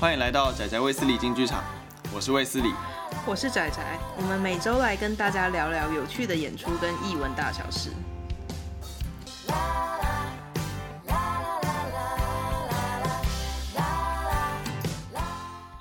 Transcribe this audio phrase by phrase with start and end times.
[0.00, 1.62] 欢迎来到仔仔卫斯理进剧场，
[2.14, 2.72] 我是卫斯理，
[3.26, 3.82] 我是仔仔，
[4.16, 7.90] 我们每周来跟大家聊聊有趣的演出跟艺文大小事。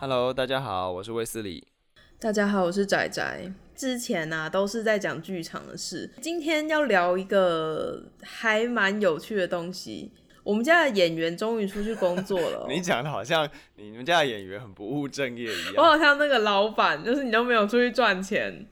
[0.01, 1.65] Hello，大家好，我是卫斯理。
[2.19, 3.53] 大家好，我是仔仔。
[3.73, 10.11] 之前呢、啊，都是在讲剧场的事，今天要聊一个还蛮有趣的东西。
[10.49, 12.65] 我们家的演员终于出去工作了、喔。
[12.73, 15.75] 你讲的好像你们家的演员很不务正业一样。
[15.77, 18.65] 我好像那个老板，就是你都没有出去赚钱。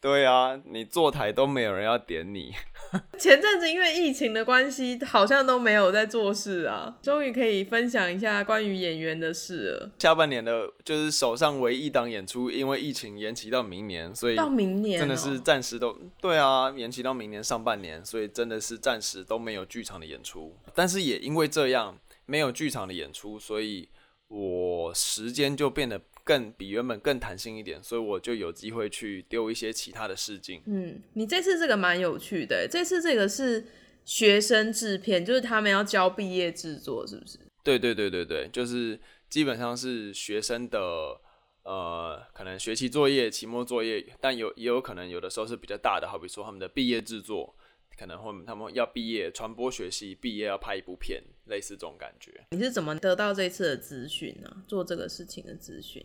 [0.00, 2.54] 对啊，你坐台都没有人要点你。
[3.18, 6.96] 前阵子因为疫情的关系，好像都没有在做事啊。
[7.02, 9.90] 终于可以分享一下关于演员的事了。
[9.98, 20.56] 下半年的就是手上唯一一档演出，因为疫情延期到明年，所以到明年真的是暂时都对啊，延期到明年上半年，所以真的是暂时都没有剧场的演出。
[20.74, 23.86] 但是也因为这样没有剧场的演出，所以
[24.28, 26.00] 我时间就变得。
[26.30, 30.62] 更比原本更弹性一点，所以我就有机会去丢一些其他的试镜。
[30.66, 33.66] 嗯，你这次这个蛮有趣的，这次这个是
[34.04, 37.36] 学生制片，就是他们要交毕业制作，是不是？
[37.64, 38.96] 对对对对对，就是
[39.28, 41.20] 基本上是学生的
[41.64, 47.56] 呃，可能学期作业、期末作业，但有也有可能有的时候是比较大的，好比说他们的毕业制作。
[48.00, 52.46] 可能会他们要毕业，传播学系毕业要拍一部片，类似这种感觉。
[52.52, 54.64] 你是怎么得到这次的资讯呢？
[54.66, 56.02] 做这个事情的资讯？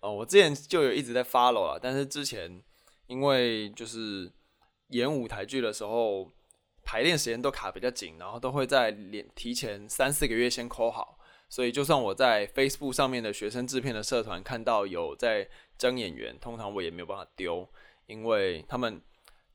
[0.00, 2.62] 哦，我之前就有一直在 follow 了，但是之前
[3.06, 4.30] 因为就是
[4.88, 6.30] 演舞台剧的时候，
[6.84, 17.66] 排练时间都卡比较紧，然后都会在连提前三四个月先 call 好，所以就算我在 Facebook 上面的学生制片的社团看到有在征演员，通常我也没有办法丢，
[18.06, 19.00] 因为他们。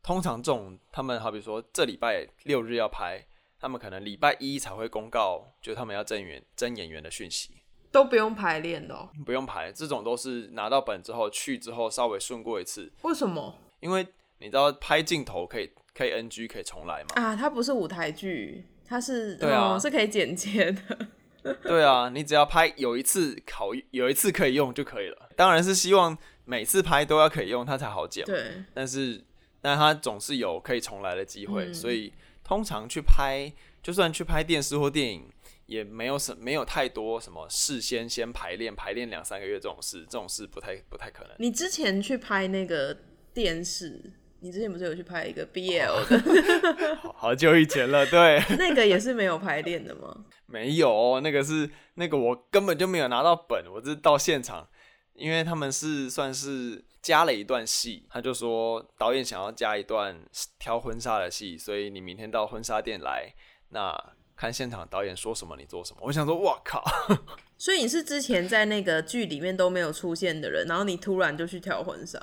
[0.05, 3.25] 通常这种，他们好比说这礼拜六日要拍，
[3.59, 7.55] 他们可能礼拜一才会公告，就他们要增员、征演员的讯息，
[7.91, 9.09] 都不用排练的哦？
[9.25, 12.93] 不用排，这种都是拿到本之后去之后稍微顺过一次。
[13.01, 13.57] 为什么？
[13.79, 14.05] 因为
[14.37, 17.15] 你知道拍镜头可以可以 NG 可以重来嘛？
[17.15, 21.55] 啊，它不是舞台剧，它是对啊，哦，是可以剪接的。
[21.63, 25.29] 对啊，你只要拍有一次考有一次可以用就可以了。
[25.35, 28.23] 当然是希望每次拍都要可以用，它才好剪。
[28.23, 29.23] 对，但是。
[29.65, 35.27] 但他总是有可以重来的机会，嗯，所以通常去拍，就算去拍电视或电影，
[35.65, 41.31] 也没有什没有太多什么事先先排练排练两三个月这种事，这种事不太不太可能。
[41.39, 42.95] 你之前去拍那个
[43.33, 46.95] 电视，你之前不是有去拍一个 BL 的？
[46.97, 50.25] 好，好久以前了，对， 那个也是没有排练的吗？
[50.45, 54.67] 没有，那个是那个我根本就没有拿到本，我是到现场，
[55.15, 56.85] 因为他们是算是。
[57.05, 60.19] 加了一段戏，他就说导演想要加一段
[60.57, 63.31] 挑婚纱的戏，所以你明天到婚纱店来，
[63.69, 63.95] 那
[64.35, 65.99] 看现场导演说什么你做什么。
[66.01, 66.83] 我想说，哇靠！
[67.59, 72.19] 所以你是之前在那个剧里面都没有出现的人，然后你突然就去挑婚纱？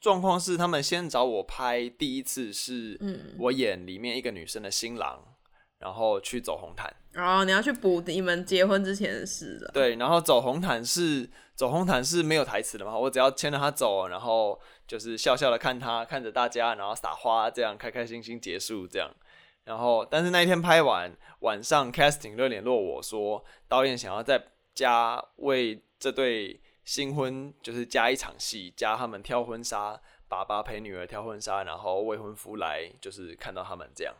[0.00, 2.98] 状况是他们先找我拍第一次，是
[3.38, 5.31] 我演里面一个女生的新郎，
[5.82, 6.94] 然后去走红毯。
[7.14, 9.70] 哦，你要去补你们结婚之前的事了。
[9.74, 19.10] 对，然后走红毯是走红毯是没有台词的嘛，我只要牵着他走，然后就是笑笑的看他，看着大家，然后撒花，这样开开心心结束这样。
[19.64, 24.42] 然后，但是那一天拍完，晚上 casting 就联络我说，导演想要再
[24.74, 34.14] 加为这对新婚就是加一场戏，加他们挑婚纱，爸爸陪女儿挑婚纱，然后未婚夫来就是看到他们这样。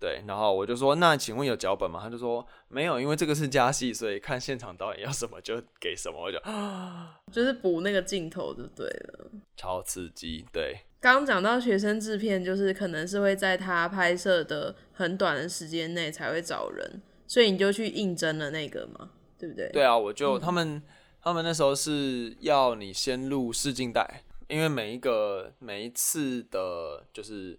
[0.00, 2.00] 对，然后我就说，那请问有脚本吗？
[2.02, 6.18] 他就说没有，因为这个是加戏，所以看现场导演要什么就给什么。
[6.18, 10.46] 我就啊，就是补那个镜头就对了，超刺激。
[10.50, 19.68] 对，刚刚讲到学生制片，就是可能是会在他拍摄的很短的时间内才会找人，所以你就去应征了那个嘛，对不对？
[19.70, 20.82] 对啊，我就、嗯、他们
[21.22, 27.58] 他们那时候是要你先录试镜带，因为每一个每一次的，就是。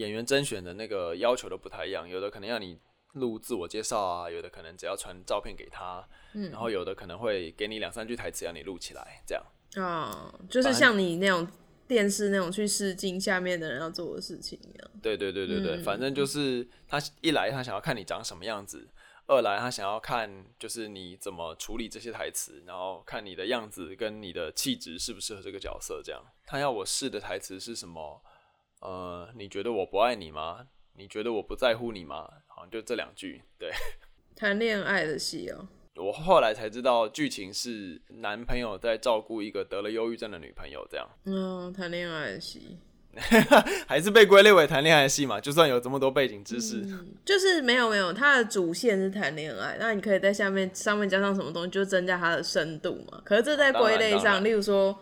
[0.00, 2.78] 演员甄选的那个要求都不太一样，有的可能要你
[3.12, 9.44] 录自我介绍啊，有的可能只要传照片给他，嗯，然后有的可能会给你两三句台词让你录起来，这样。
[9.76, 11.46] 哦，就是像你那种
[11.86, 14.90] 电视那种去试镜下面的人要做的事情一样。
[15.02, 18.88] 对对对对对，嗯，反正就是他一来他想要看你长什么样子，
[19.26, 26.22] 二来他想要看就是你怎么处理这些台词，然后看你的样子跟你的气质适不适合这个角色，这样。
[26.46, 28.22] 他要我试的台词是什么？
[28.80, 30.66] 呃，你觉得我不爱你吗？
[30.96, 32.28] 你觉得我不在乎你吗？
[32.46, 33.42] 好像就这两句。
[33.58, 33.70] 对，
[34.36, 35.68] 谈恋爱的戏哦。
[35.96, 41.06] 我后来才知道，剧情是男朋友在照顾一个得了忧郁症的女朋友，这样。
[41.24, 42.78] 嗯，谈恋爱的戏。
[43.88, 45.40] 还是被归类为谈恋爱的戏嘛？
[45.40, 53.20] 就算有这么多背景知识，嗯、就是没有没有，它的主线是谈恋爱，那你可以在下面上面加上什么东西，就增加它的深度嘛。
[53.24, 54.96] 可是这在归类上，例如说，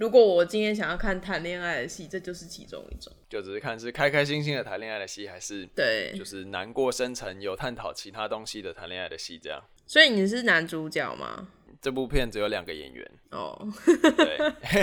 [0.00, 3.12] 如果我今天想要看谈恋爱的戏，这就是其中一种。
[3.28, 9.62] 就只是看是开开心心的谈恋爱的戏，还是对，就是难过深沉有探讨其他东西的谈恋爱的戏这样。
[9.86, 11.48] 所以你是男主角吗？
[11.82, 14.16] 这部片只有两个演员哦，oh.
[14.16, 14.38] 对，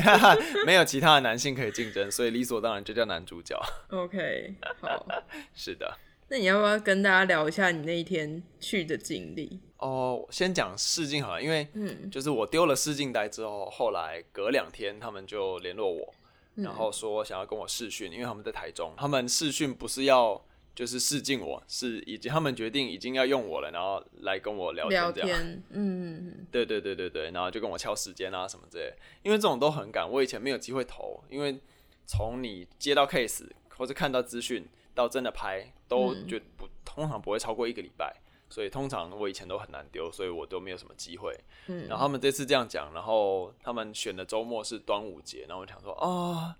[0.68, 3.60] 没有其他的男性可以竞争，所以理所当然就叫男主角。
[3.90, 5.04] OK，好，
[5.56, 5.98] 是的。
[6.30, 9.62] 那你要不要跟大家聊一下你那一天去的经历？
[9.78, 11.68] 哦，oh, 先讲试镜好了，因为
[12.12, 16.14] 就是我丢了试镜袋之后，后来隔两天他们就联络我，
[16.56, 20.42] 然后说想要跟我试训，因为他们在台中，他们试训不是要。
[20.78, 25.42] 就是试镜，我是已经他们决定已经要用我了，然后来跟我聊天这样，
[25.72, 28.94] 嗯，对对对对对，然后就跟我敲时间啊什么之类，
[29.24, 31.60] 因为这种都很赶，我以前没有机会投，因为
[32.06, 38.16] 从你接到 case 或者看到资讯到真的拍，都就不通常不会超过一个礼拜，
[38.50, 41.38] 所以通常我以前都很难丢，所以我都没有什么机会。
[41.68, 46.56] 嗯，然后他们这次这样讲，然后他们选的周末是端午节，然后我想说啊、哦，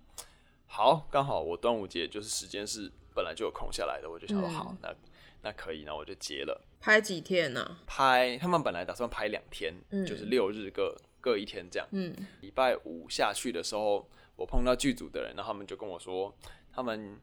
[0.66, 2.90] 好，刚好我端午节就是时间是。
[3.14, 4.94] 本来就有空下来的，我就想说好，嗯、那
[5.42, 6.64] 那可以，那我就接了。
[6.78, 7.82] 拍几天呢、啊？
[7.84, 11.88] 拍他们本来打算拍两天，嗯、就是六日各各一天这样。
[11.90, 16.32] 嗯，礼拜五下去的时候，我碰到剧组的人，然后他们就跟我说，
[16.72, 17.18] 他们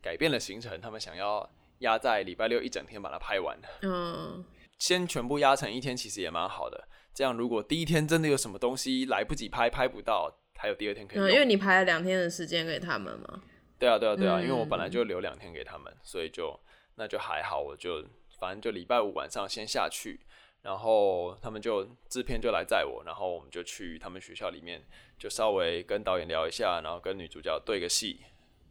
[0.00, 1.46] 改变了行程，他们想要
[1.78, 3.58] 压在礼拜六一整天把它拍完。
[3.82, 4.44] 嗯，
[4.78, 6.88] 先全部压成一天，其实也蛮好的。
[7.12, 11.18] 这样如果第一天真的有什么东西来不及拍，拍不到，还有第二天可以。
[11.20, 13.42] 嗯，因为你排了两天的时间给他们嘛。
[13.78, 16.58] 对啊，对啊，对啊，因为我本来就留两天给他们，嗯、所以就
[16.96, 18.04] 那就还好，我就
[18.38, 20.20] 反正就礼拜五晚上先下去，
[20.62, 24.82] 然后他们就制片就来载我，然后我们就去他们学校里面，
[25.18, 28.20] 就稍微跟导演聊一下，然后跟女主角对个戏，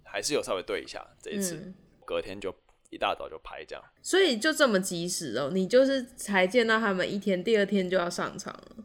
[0.03, 1.75] 还是有稍微对一下这一次，嗯、
[2.05, 2.53] 隔天就
[2.93, 8.75] 一大早就拍这样，所以就这么及时哦，你就是才见到他们一天，第二天就要上场了，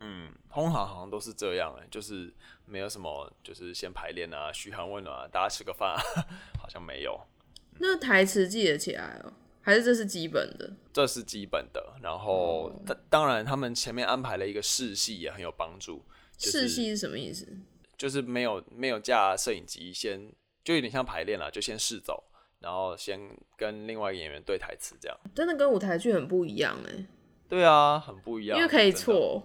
[0.00, 2.32] 嗯，通常好像都是这样哎，就是。
[2.64, 6.00] 没有什么，就是先排练啊，嘘寒问暖啊，大家吃个饭，啊
[6.58, 7.20] 好像没有。
[7.80, 9.32] 那台词记得起来哦？
[9.60, 10.72] 还是这是基本的？
[10.90, 11.94] 这是基本的。
[12.00, 16.02] 然后，当、嗯、当然，他们前面安排了一个试戏，也很有帮助。
[16.38, 17.46] 试戏是什么意思？
[17.98, 20.32] 就是没有没有架摄影机，先
[20.64, 22.24] 就有点像排练了，就先试走，
[22.62, 23.20] 然后先
[23.56, 25.18] 跟另外一个演员对台词，这样。
[25.34, 27.04] 真的跟舞台剧很不一样哎。
[27.48, 29.42] 对啊，很不一样，因为可以错。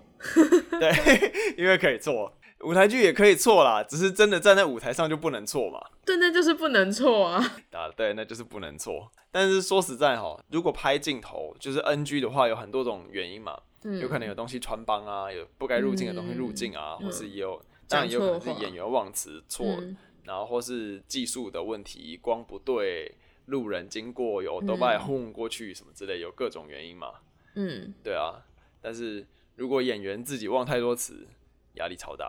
[0.79, 0.91] 对，
[1.57, 2.33] 因为可以错。
[2.61, 5.79] 舞台剧也可以错啦，只是真的站在舞台上就不能错嘛。
[6.05, 7.37] 对，那就是不能错啊。
[7.71, 9.11] 啊，对，那就是不能错。
[9.31, 13.59] 但是说实在哈，如果拍镜头就是 NG 的话，有很多种原因嘛。
[13.83, 13.99] 嗯。
[13.99, 19.95] 有可能有东西穿帮啊，有不该入镜的东西入镜啊，嗯、或是也有，当然也有可能是演员忘词错，嗯、
[20.27, 23.15] 然后或是技术的问题，光不对，
[23.45, 27.13] 路人经过有都把轰过去什么之类，有各种原因嘛。
[27.55, 27.91] 嗯。
[28.03, 28.45] 对啊，
[28.79, 29.25] 但是
[29.55, 31.25] 如果演员自己忘太多词。
[31.77, 32.27] 压力超大，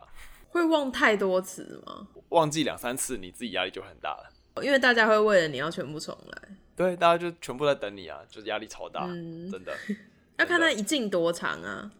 [0.51, 2.07] 会忘太多词吗？
[2.29, 4.63] 忘记两三次，你自己压力就很大了。
[4.63, 9.75] 因为大家会为了你要全部重来，对，大家就全部在等你啊，就是压力超大，嗯、真的。
[10.37, 11.91] 要看他一镜多长啊，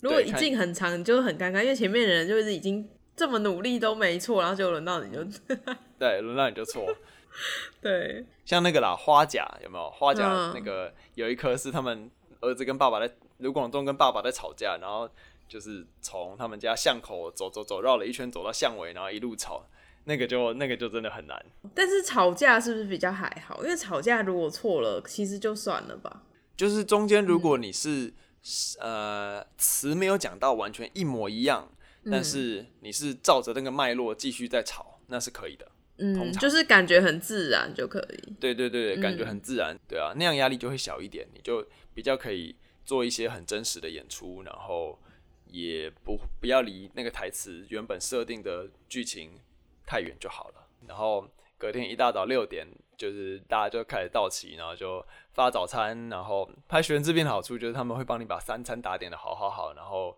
[0.00, 2.86] 如果一镜很长，你就很尴尬，因为前面的人就是已经
[3.20, 5.22] 这么努力都没错，然后就轮到你就，
[6.00, 6.86] 对，轮到你就错。
[7.82, 9.90] 对，像那个啦，花甲有没有？
[9.90, 12.10] 花甲那个有一颗是他们
[12.40, 15.06] 儿子跟爸爸在卢广仲跟爸爸在吵架，然后。
[15.50, 19.66] 就是从他们家巷口走走走，绕了一圈走到巷尾，然后一路吵，
[20.04, 21.44] 那个就那个就真的很难。
[21.74, 23.60] 但是吵架是不是比较还好？
[23.64, 26.22] 因为吵架如果错了，其实就算了吧。
[26.56, 28.14] 就是中间如果你是、
[28.78, 35.66] 嗯、呃词没有讲到完全一模一样，嗯、但是你是照着那个脉络继续在炒，那是可以的。
[35.98, 38.32] 嗯，就是感觉很自然就可以。
[38.38, 39.74] 对对对，感觉很自然。
[39.74, 44.98] 嗯、对啊，那样压力就会小一点，你就比较可以做一些很真实的演出，然后。
[45.52, 49.32] 也不不要离那个台词原本设定的剧情
[49.84, 50.68] 太远就好了。
[50.86, 51.28] 然后
[51.58, 52.64] 隔天一大早六点，
[52.96, 56.08] 就是大家就开始到齐，然后就发早餐。
[56.08, 60.16] 然后拍学生制片的好处就是他们会帮你把三餐打点的好好好，然后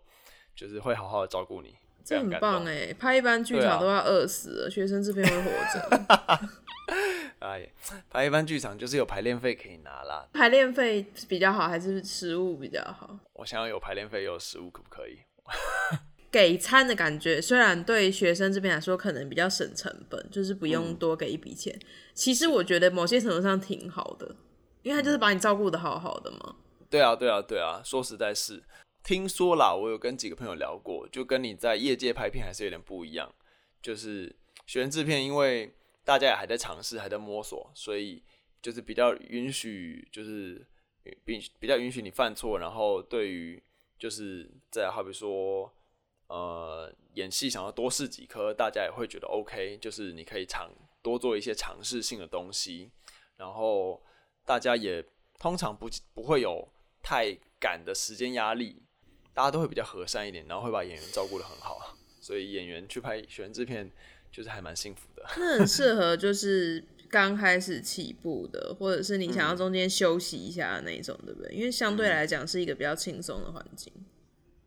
[0.55, 1.75] 就是会好好的照顾你。
[2.03, 2.93] 这很棒哎！
[2.93, 6.39] 拍一般剧场都要饿死了，啊、学生这边会活着。
[7.39, 7.69] 哎，
[8.09, 10.27] 拍一般剧场就是有排练费可以拿啦。
[10.33, 13.17] 排练费比较好还是食物比较好？
[13.33, 15.19] 我想要有排练费，有食物可不可以？
[16.29, 21.73] 给餐的感觉，虽然对学生这边来说可能比较省成本，就是不用多给一笔钱。
[21.73, 24.35] 嗯、其实我觉得某些程度上挺好的，
[24.81, 26.55] 因为他就是把你照顾的好好的嘛。
[26.89, 28.63] 对啊，对啊，对啊，说实在是，
[29.03, 33.33] 听说啦，我有跟几个朋友聊过，就跟你在业界拍片还是有点不一样，
[33.81, 34.33] 就是
[34.65, 38.23] 学生制片，因为大家也还在尝试，还在摸索，所以
[38.61, 40.65] 就是比较允许，就是
[41.25, 43.61] 比比较允许你犯错，然后对于
[43.99, 45.69] 就是在好比说，
[46.27, 52.89] 呃，演戏想要多试几颗，大家也会觉得 OK，就是你可以尝多做一些尝试性的东西，
[53.35, 54.01] 然后
[54.45, 55.05] 大家也
[55.37, 56.65] 通常不不会有
[57.01, 58.81] 太赶的时间压力，
[59.33, 63.91] 大家都会比较和善一点，然后会把演员照顾的很好，所以演员去拍学生制片。
[64.35, 71.53] 就是还蛮幸福的， 那很适合就是刚开始起步的，或者是你想要中间休息一下的那种，嗯、对不对？
[71.53, 73.93] 因为相对来讲是一个比较轻松的环境。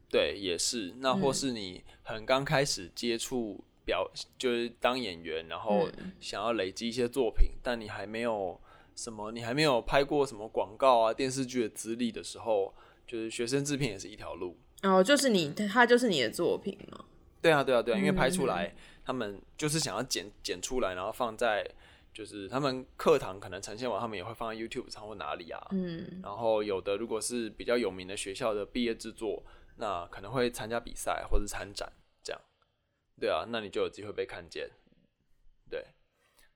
[0.09, 0.95] 对，也是。
[0.99, 4.09] 那或是你很刚开始接触表，
[4.39, 5.89] 就是当演员，然后
[6.21, 8.61] 想要累积一些作品，嗯、但你还没有
[8.95, 12.73] 什么，你还没有拍过什么广告啊、电视剧的资历的时候，
[13.07, 14.59] 就是学生制片也是一条路。
[14.83, 17.05] 哦，就是你，他就是你的作品嘛。
[17.41, 18.67] 对啊，对啊，对啊，因为拍出来。
[18.67, 21.65] 嗯他们就是想要剪剪出来，然后放在
[22.13, 25.65] 就是他们课堂可能呈现完，他们也会放在 YouTube 上或哪里啊。
[25.71, 26.21] 嗯。
[26.25, 29.45] 然后有的如果是比较有名的学校的毕业制作，
[29.77, 31.93] 那可能会参加比赛或者参展
[32.25, 32.43] 这样。
[33.21, 34.69] 对啊，那你就有机会被看见。
[35.71, 35.87] 对，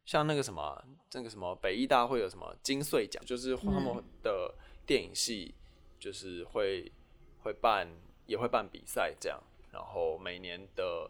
[0.04, 4.52] 像那个什么，那个什么北艺大会有什么金穗奖，就是他们的
[4.84, 5.54] 电影系
[6.00, 6.90] 就是会
[7.42, 7.86] 会办
[8.26, 9.40] 也会办比赛这样，
[9.70, 11.08] 然后每年的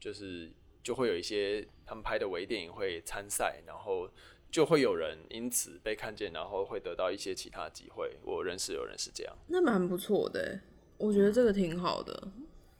[0.00, 0.50] 就是。
[0.80, 4.08] 就会有一些他们拍的微电影会参赛，然后
[4.50, 8.16] 就会有人因此被看见，然后会得到一些其他机会。
[8.22, 10.58] 我认识有人是这样，那蛮不错的，
[10.96, 12.28] 我觉得这个挺好的。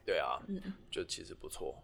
[0.07, 1.75] 对啊，嗯，就其实不错。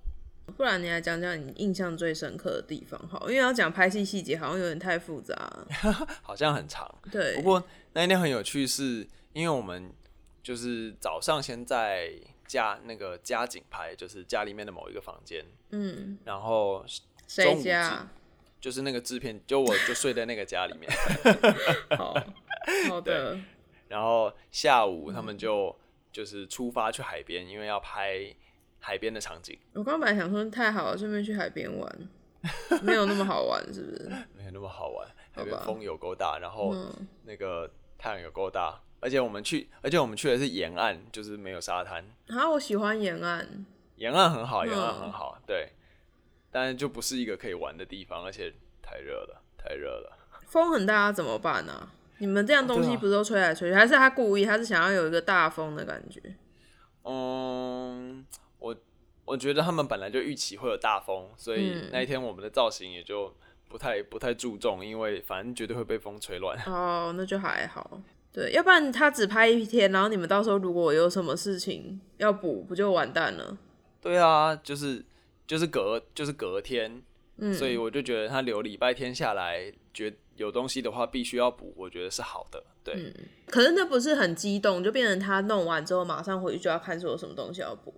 [0.57, 5.69] 不然你来讲讲你印象最深刻的地方好，因为要讲拍戏细节好像有点太复杂了，
[6.23, 6.89] 好像很长。
[7.11, 9.93] 对，不过那一天很有趣是，是因为我们
[10.43, 12.13] 就是早上先在。
[12.47, 16.85] 家那个家景拍，就是家里面的某一个房间，嗯，然后
[17.27, 18.07] 谁家？
[18.61, 20.93] 就是那个制片，就我就睡在那个家里面。
[21.97, 22.15] 好
[22.91, 23.39] 好的。
[23.89, 25.75] 然后下午他们就
[26.13, 28.21] 就是出发去海边，因为要拍
[28.85, 29.59] 海边的场景。
[29.73, 32.09] 我刚本来想说太好了，顺便去海边玩，
[32.85, 34.11] 没有那么好玩，是不是？
[34.37, 36.77] 没有那么好玩，海边风有够大，然后
[37.25, 38.79] 那个太阳有够大。
[39.01, 42.05] 而且我们去，而且我们去的是沿岸，就是没有沙滩。
[42.29, 43.67] 啊，我喜欢沿岸。
[43.97, 45.71] 沿岸很好，沿岸很好，对。
[46.51, 50.19] 但是就不是一个可以玩的地方，而且太热了，太热了。
[50.47, 51.93] 风很大，怎么办呢、啊？
[52.19, 54.45] 你们这样东西不是都吹来吹去，还是他故意？
[54.45, 56.21] 他是想要有一个大风的感觉？
[57.03, 58.25] 嗯，
[58.65, 58.75] 我
[59.27, 63.35] 我觉得他们本来就预期会有大风，所以那一天我们的造型也就
[63.69, 66.59] 不太不太注重，因为反正绝对会被风吹乱。
[66.67, 68.01] 哦，那就还好。
[68.33, 73.57] 对，要不然他只拍一天，然后你们到时候如果有什么事情要补，不就完蛋了？
[74.01, 75.05] 对啊，就是
[75.47, 77.03] 就是隔就是隔天，
[77.37, 82.63] 嗯，所以我就觉得他留礼拜天下来，觉有东西的话必须要补，我觉得是好的。
[82.83, 83.15] 对，嗯，
[83.47, 87.95] 可是那不是很激动，就变成他弄完之后马上回去就要看说有什么东西要补，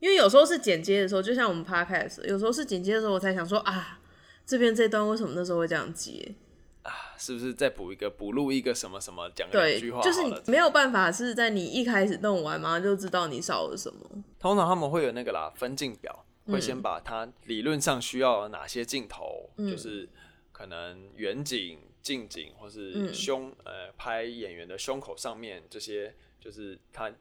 [0.00, 4.00] 因为有时候是剪接的时候，就像我们 podcast，有时候是剪接的时候，我才想说啊，
[4.44, 6.34] 这边这段为什么那时候会这样接？
[6.82, 10.00] 啊，是不是再补一个补录一个什么什么讲两句话？
[10.00, 14.24] 就是你没有办法是在你一开始弄完嘛，就知道你少了什么。
[14.38, 20.08] 通常他们会有那个啦，分镜表，会先把它理论上需要哪些镜头，嗯、就是
[20.52, 27.12] 可能远景、近景，或是胸，嗯、呃，拍演员的胸口上面这些，就是他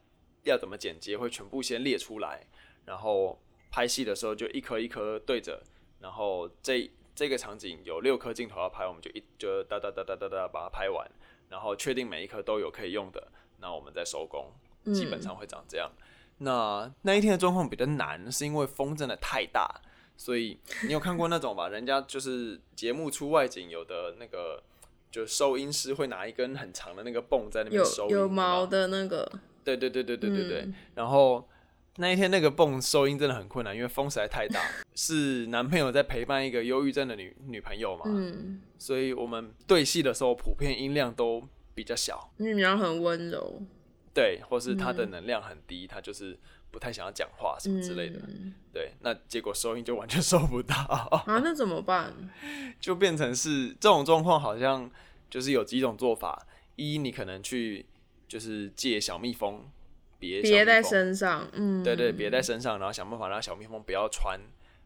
[0.44, 2.48] 要怎么剪接，会全部先列出来，
[2.90, 3.40] 然后
[3.72, 5.62] 拍戏的时候就一颗一颗对着，
[6.02, 6.92] 然后这。
[7.16, 11.06] 这个场景有六颗镜头要拍，我们就一就哒哒哒哒哒哒把它拍完，
[11.50, 13.28] 然后确定每一颗都有可以用的，
[13.60, 14.50] 那我们再收工。
[14.94, 15.92] 基本上会长这样。
[15.98, 19.70] 嗯、那那一天的状况比较难，是因为风真的太大，
[20.16, 21.68] 所以你有看过那种吧？
[21.68, 24.64] 人家就是节目出外景，有的那个
[25.12, 29.30] 就收音师会拿一根很长的那个泵在那边收，有有毛的那个。
[29.66, 31.46] 对对对对对对对，嗯、然后。
[32.00, 34.62] 那一天那个泵收音真的很困难，因为风实在太大。
[34.96, 38.04] 是男朋友在陪伴一个忧郁症的女女朋友嘛？
[38.06, 41.44] 嗯，所以我们对戏的时候普遍音量都
[41.76, 42.32] 比较小。
[42.38, 43.62] 女朋友很温柔，
[44.14, 46.40] 对，或是她的能量很低，她、嗯、就是
[46.72, 48.18] 不太想要讲话什么之类的。
[48.30, 52.14] 嗯、对，那结果收音就完全 收不到啊，那怎么办？
[52.80, 54.90] 就变成是这种状况，好像
[55.30, 57.86] 就是有几种做法：一，你可能去
[58.26, 59.70] 就是借小蜜蜂。
[60.20, 64.40] 别别在身上，嗯，对对，别在身上，然后想办法让小蜜蜂不要穿，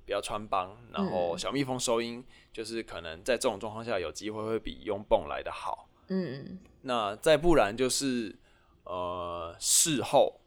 [0.05, 8.35] 不要穿帮，然后小蜜蜂收音，就是可能在这种状况下有机会会比用泵来的好，嗯，那再不然就是
[8.83, 10.39] 呃事后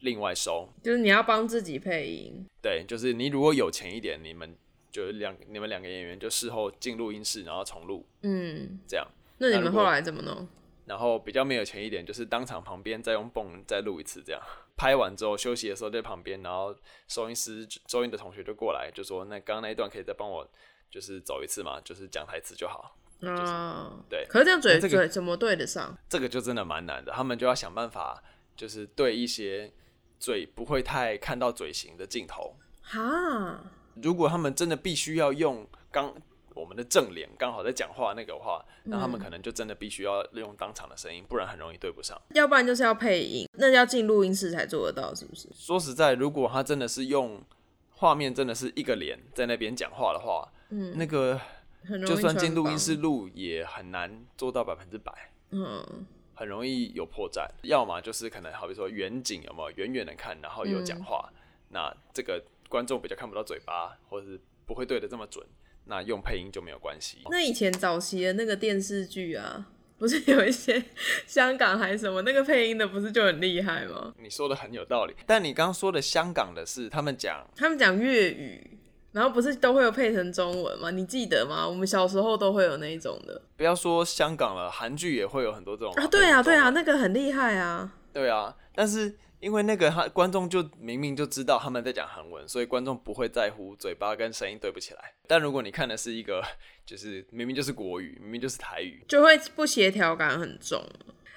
[0.00, 4.56] 另外收，就是你要帮自己配音，对，就是你如果有钱一点，你们
[4.90, 9.06] 就两你们两个演员就事后进录音室，然后重录，嗯，这样。
[9.38, 10.46] 那你们后来怎么弄？
[10.86, 14.40] 然后比较没有钱一点，就是当场旁边再用泵再录一次，这样。
[14.76, 16.74] 拍完之后休息的时候在旁边，然后
[17.08, 20.46] 收音师收音的同学就过来就说：“那刚刚那一段可以再帮我
[20.90, 21.80] 就是走一次嘛？
[21.82, 23.52] 就是讲台词就好。”啊、就是，
[24.10, 24.26] 对。
[24.28, 25.96] 可是这样嘴、这个、嘴怎么对得上？
[26.08, 28.22] 这个就真的蛮难的，他们就要想办法，
[28.56, 29.72] 就是对一些
[30.18, 32.56] 嘴不会太看到嘴型的镜头。
[32.82, 33.64] 哈，
[34.02, 36.14] 如果他们真的必须要用刚。
[36.54, 42.20] 我们的正脸刚好在讲话那个话，那他们可能就真的必须要利用当场的声音，不然很容易对不上。
[42.34, 45.48] 要不然就是要配音，那要进录音室才做得到，是不是？
[45.52, 47.42] 说实在，如果他真的是用
[47.90, 51.40] 画面，真的是一个脸在那边讲话的话，嗯，那个
[52.06, 55.12] 就算进录音室录也很难做到百分之百，
[55.50, 57.48] 嗯，很容易有破绽。
[57.62, 61.36] 要么就是可能好比说远景有没有远远的看，然后有讲话，嗯，
[61.70, 65.44] 那这个观众比较看不到嘴巴，或者是不会对的这么准。
[65.86, 67.18] 那用配音就没有关系。
[67.30, 69.66] 那以前早期的那个电视剧啊，
[69.98, 70.82] 不是有一些
[71.26, 74.14] 香港还是什么那个配音的，不是就很厉害吗？
[74.18, 75.14] 你说的很有道理。
[75.26, 78.78] 但你刚刚说的香港的是他们讲，他们讲粤语，
[79.12, 80.90] 然后不是都会有配成中文吗？
[80.90, 81.66] 你记得吗？
[81.68, 83.40] 我们小时候都会有那一种的。
[83.56, 86.06] 不要说香港了，韩剧也会有很多这种啊。
[86.06, 87.92] 对啊，对啊，那个很厉害啊。
[88.12, 89.14] 对啊，但是。
[89.44, 95.12] 因为那个他观众就明明就知道他们在讲韩文，所以观众不会在乎嘴巴跟声音对不起来。
[95.28, 96.42] 但如果你看的是一个，
[96.86, 100.82] 就是明明就是国语，明明就是台语，就会不协调感很重。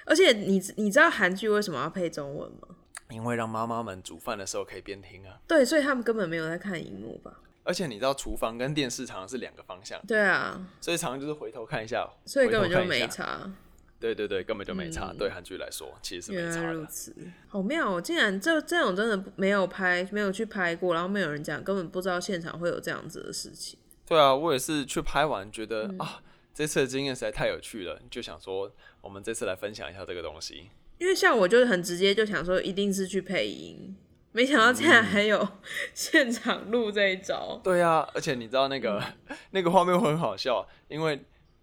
[0.06, 2.68] 而且你你知道韩剧为什么要配中文吗？
[3.10, 5.38] 因为让妈妈们煮饭的时候可以边听啊。
[5.46, 7.40] 对，所以他们根本没有在看荧幕吧？
[7.62, 10.00] 而且你知道厨房跟电视常常是两个方向。
[10.06, 13.52] 对啊，所以常常就是回头看一下，所以根本就没差。
[14.00, 15.10] 对对对，根本就没差。
[15.10, 16.56] 嗯、对韩剧来说，其实是没差的。
[16.56, 17.12] 原来如此，
[17.48, 18.00] 好妙哦！
[18.00, 23.76] 竟然这这种真的没有拍，没有去拍过，然后没有人讲，根本不知道现场会有这样子的事情。
[24.06, 26.22] 对啊，我也是去拍完，觉得、嗯、啊，
[26.54, 30.70] 这次的经验实在太有趣了，就想说，我们这次来分享一下这个东西。
[30.98, 33.96] 因为像我就是很直接就想说，一定是去配音，
[34.30, 35.46] 没想到竟然还有
[35.92, 37.60] 现场录这一招、嗯。
[37.64, 41.20] 对啊，而且你知道那个、嗯、那个画面会很好笑，因为。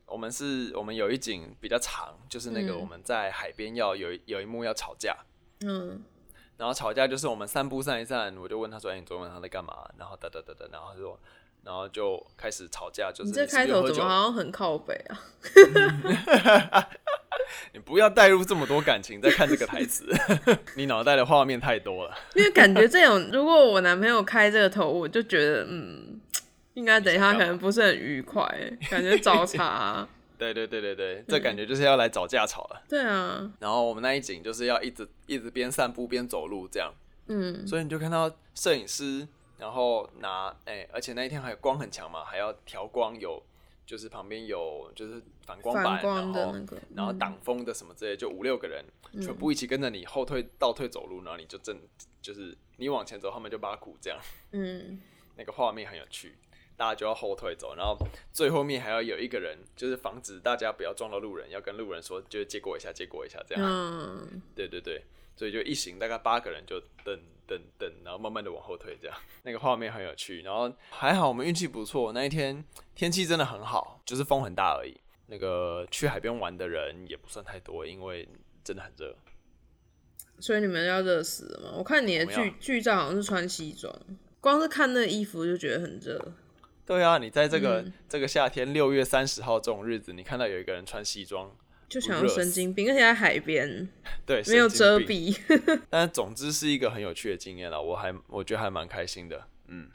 [0.07, 5.17] 我们是，我们有一景比较长，就是那个我们在海边要有有一幕要吵架，
[5.61, 6.03] 嗯，
[6.57, 11.19] 然后吵架就是我们散步散一散，我就问他说：“哎，你昨天晚上在干嘛？”然后哒哒哒哒，然后他说，
[11.63, 15.19] 然后就开始吵架，就是你这开头怎么好像很靠北啊？
[17.73, 20.05] 你不要带入这么多感情在看这个台词，
[20.77, 22.15] 你脑袋的画面太多了。
[22.35, 26.14] 因为感觉这种，如果我男朋友开这个头，我就觉得嗯。
[26.75, 28.47] 应该等一下可能不是很愉快，
[28.89, 30.09] 感觉找茬、啊。
[30.38, 32.83] 对对对对对，这感觉就是要来找架吵了。
[32.89, 33.49] 对啊。
[33.59, 36.93] 然后我们那一景就是要一直一直边散步边走路这样。
[37.27, 37.65] 嗯。
[37.65, 39.25] 所以你就看到摄影师，
[39.57, 43.41] 然后拿哎、欸，而且那一天还有光很强嘛，还要调光，有
[43.85, 48.83] 就是旁边有就是反光板，光的那个、然后然后挡风的什么之类，就五六个人、
[49.13, 51.79] 嗯、全部一起跟着你后退倒退走路，然后你就正
[52.21, 54.19] 就是你往前走，他们就把鼓这样。
[54.51, 54.99] 嗯。
[55.38, 56.33] 那个画面很有趣。
[56.77, 57.97] 大家就要后退走，然后
[58.33, 63.63] 最后面还要有一个人，就是防止大家不要撞到路人，要跟路人说，就是借过一下，借过一下这样。
[63.63, 65.03] 嗯，对对对，
[65.35, 69.17] 所以就一行大概八个人就等等等，然后慢慢的往后退这样。
[69.43, 74.95] 那个画面很有趣，然后还好我们运气不错，那一天天气真的很好，就是风很大而已。
[75.27, 78.27] 那个去海边玩的人也不算太多，因为
[78.63, 79.15] 真的很热。
[80.39, 81.73] 所以你们要热死了吗？
[81.77, 83.91] 我看你的剧剧照好像是穿西装，
[84.41, 86.33] 光是看那衣服就觉得很热。
[86.86, 91.52] 对啊，你在这个、嗯、这个夏天六月三十号这种日子，你看到有一个人穿西装，
[91.89, 93.89] 就想要神经病，而且在海边，
[94.24, 95.36] 对，没有遮蔽。
[95.89, 99.89] 但总之是一个很有趣的经验了，我还我觉得还蛮开心的，嗯，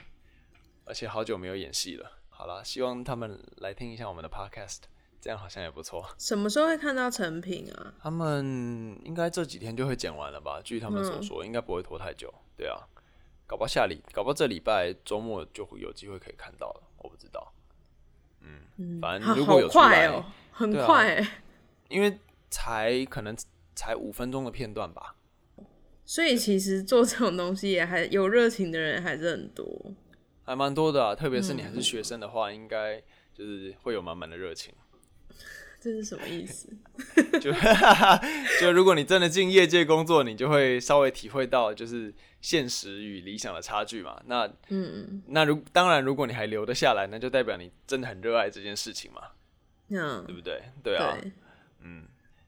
[0.85, 2.18] 而且好久没有演戏了。
[2.29, 4.79] 好了，希望他们来听一下我们的 podcast，
[5.20, 6.05] 这样好像也不错。
[6.18, 7.94] 什么时候会看到成品啊？
[8.03, 10.61] 他们应该这几天就会剪完了吧？
[10.64, 12.35] 据他们所说，嗯、应该不会拖太久。
[12.57, 12.81] 对啊。
[13.50, 17.52] 搞不好下礼，搞不好这礼拜周末就会有机会可以看到了，我不知道。
[18.42, 21.32] 嗯，嗯反正如果有出来，好快哦，很快欸，啊，
[21.88, 22.16] 因为
[22.48, 23.36] 才可能
[23.74, 25.16] 才五分钟的片段吧。
[26.04, 29.66] 所以其实做这种东西也还有热情的人还是很多，
[30.44, 31.12] 还蛮多的啊。
[31.12, 33.02] 特别是你还是学生的话，嗯，应该
[33.34, 34.72] 就是会有满满的热情。
[35.80, 36.68] 这是什么意思？
[37.40, 37.50] 就
[38.60, 44.20] 就如果你真的进业界工作，你就会稍微体会到就是现实与理想的差距嘛。
[44.26, 49.22] 那嗯，那如当然，如果你还留得下来，那就代表你真的很热爱这件事情嘛。
[49.88, 50.62] 嗯，对不对？
[50.82, 51.16] 对啊。
[51.20, 51.32] 对
[51.80, 52.04] 嗯，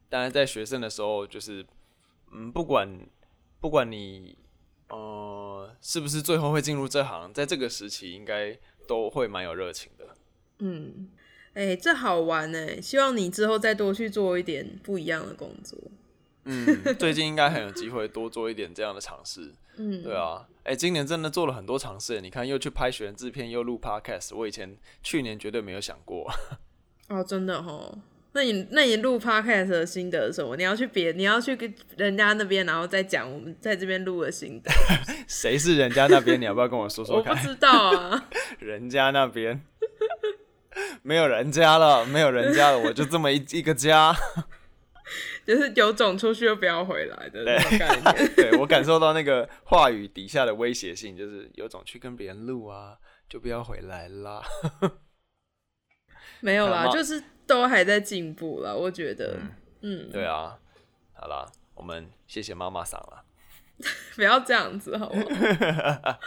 [0.09, 1.64] 当然在学生的时候，就是
[2.31, 2.88] 嗯，不管
[3.61, 4.37] 不管你
[4.90, 8.59] 呃是不是最后会进入这行，在这个时期应该。
[8.88, 10.05] 都会蛮有热情的。
[10.59, 11.09] 嗯，
[11.55, 12.81] 哎、欸，这好玩哎！
[12.81, 15.79] 希望你之后再多去做一点不一样的工作。
[16.45, 16.67] 嗯，
[16.99, 19.53] 最近应该很有机会多做一点这样的尝试。
[19.77, 22.21] 嗯，对啊，哎、欸，今年真的做了很多尝试。
[22.21, 26.31] 你看，又去拍学人制片，又录 podcast，我以前去年绝对没有想过。
[27.09, 27.99] 哦，真的哦。
[28.35, 30.57] 那你那你录 podcast 的心得是什么？
[30.57, 34.71] 你要去别，你要去跟人家那边，然后再讲我们在这边录的心得。
[35.29, 36.41] 谁是人家那边？
[36.41, 37.35] 你要不要跟我说说看？
[37.37, 38.29] 我不知道啊。
[38.59, 39.62] 人家那边
[41.03, 44.15] 没有人家了，没有人家了，我就这么一一个家。
[45.45, 48.35] 就是有种出去又不要回来的那种概念。
[48.37, 52.97] 对，我感受到那个话语底下的威胁性，就是有种去跟别人录啊，
[53.29, 54.43] 就不要回来啦。
[56.41, 57.23] 没有啦，就是。
[57.45, 59.37] 都还在进步了，我觉得，
[59.83, 60.57] 嗯，嗯对啊，
[61.12, 63.25] 好啦，我们谢谢妈妈桑了，
[64.16, 65.25] 不要这样子好不好？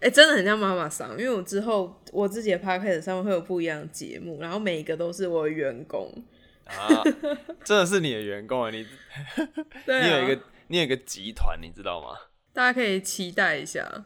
[0.00, 6.12] 哎、欸，真的很像妈妈桑，因为我之后我自己的 podcast 上面会有不一样的节目，然后每一个都是我的员工
[6.64, 7.02] 啊，
[7.64, 8.86] 真的是你的员工啊，你，
[9.86, 12.16] 对啊、你有一个你有一个集团，你知道吗？
[12.52, 14.04] 大家可以期待一下。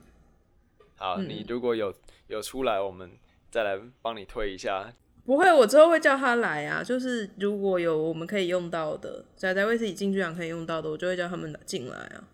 [0.96, 1.94] 好，嗯、你如果有
[2.26, 3.10] 有出来，我们
[3.50, 4.92] 再来帮你推一下。
[5.24, 6.82] 不会，我之后会叫他来啊。
[6.82, 12.24] 就是如果有我们可以用到的，宅宅卫斯理进剧场可以用到的，我就会叫他们进来啊。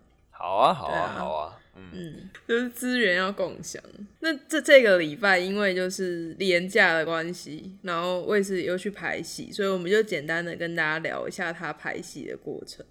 [0.45, 1.59] 好啊，好啊，啊好啊。
[1.75, 3.83] 嗯，嗯，就是资源要共享。
[4.21, 12.85] 那这这个礼拜因为就是廉价的关系，然后卫视又去排戏，所以我们就简单的跟大家聊一下他排戏的过程。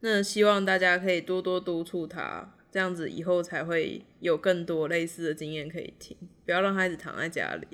[0.00, 7.68] 那希望大家可以多多督促他，这样子以后才会有更多类似的经验可以听，不要让孩子躺在家里。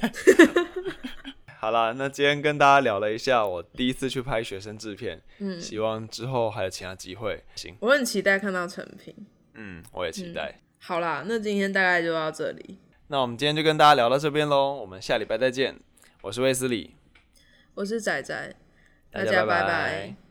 [1.66, 7.42] 好啦，那今天跟大家聊了一下我第一次去拍学生制片，嗯，希望之后还有其他机会。
[7.56, 9.12] 行，我很期待看到成品。
[9.54, 10.54] 嗯，我也期待。
[10.56, 12.78] 嗯，好啦，那今天大概就到这里。
[13.08, 15.74] 那我们今天就跟大家聊到这边喽，我们下礼拜再见。
[16.22, 16.94] 我是卫斯理，
[17.74, 18.54] 我是仔仔，
[19.10, 20.25] 大家拜拜。